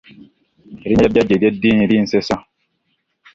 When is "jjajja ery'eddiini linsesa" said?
1.27-2.35